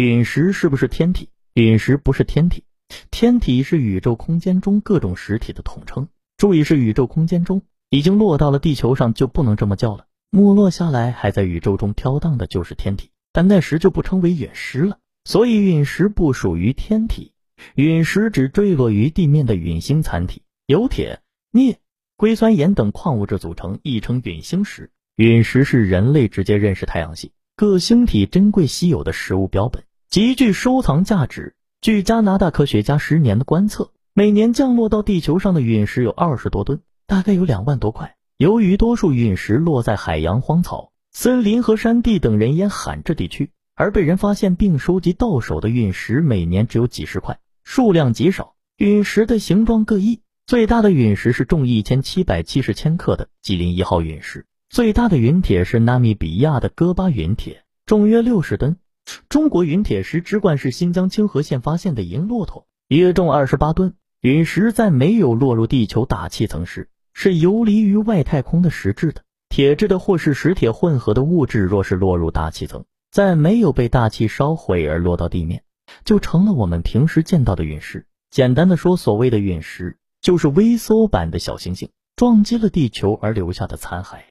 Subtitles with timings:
[0.00, 1.28] 陨石是不是天体？
[1.52, 2.64] 陨石不是天体，
[3.10, 6.08] 天体是宇宙空间中各种实体的统称。
[6.38, 10.06] 注意是宇宙空间中，已经落到了地球上就不能这么叫了。
[10.30, 14.96] 没落下来还在宇宙中飘荡的就是天体，但那时就不称为陨石了。
[15.26, 17.32] 所以陨石不属于天体，
[17.74, 21.20] 陨石指坠落于地面的陨星残体，由铁、
[21.52, 21.76] 镍、
[22.16, 24.90] 硅酸盐等矿物质组成，亦称陨星石。
[25.16, 31.54] 陨石是人类直接认识太阳系各星体珍贵稀有的实物标本，极具收藏价值。
[31.80, 38.16] 据加拿大科学家十年的观测，每年降落到地球上的陨石有二十多吨，大概有两万多块。
[38.36, 48.56] 由于多数陨石落在海洋、荒草、森林和山地等人烟罕至地区，而被人发现并收集到手的陨石每年只有几十块，数量极少。
[48.78, 54.44] 陨石的形状各异，最大的陨石是重一千七百七十千克的吉林一号陨石。
[54.70, 58.76] 最大的陨铁是纳米比亚的戈巴陨铁，重约六十吨。
[59.28, 63.94] 中国陨铁石之冠是新疆清河县发现的银骆驼，约重二十八吨。
[64.20, 71.60] 陨石在没有落入地球大气层时，是游离于外太空的实质的铁质的或是石铁混合的物质。
[71.60, 75.62] 若是落入大气层，在没有被大气烧毁而落到地面，
[76.04, 78.06] 就成了我们平时见到的陨石。
[78.30, 84.29] 简单的说，所谓的陨石就是微缩版的小行星撞击了地球而留下的残骸。